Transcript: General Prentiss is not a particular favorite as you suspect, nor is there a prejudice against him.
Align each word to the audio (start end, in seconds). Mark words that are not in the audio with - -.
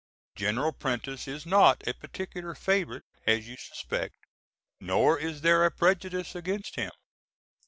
General 0.35 0.71
Prentiss 0.71 1.27
is 1.27 1.45
not 1.45 1.87
a 1.87 1.93
particular 1.93 2.55
favorite 2.55 3.03
as 3.27 3.47
you 3.47 3.55
suspect, 3.55 4.15
nor 4.79 5.19
is 5.19 5.41
there 5.41 5.63
a 5.63 5.69
prejudice 5.69 6.33
against 6.33 6.73
him. 6.75 6.89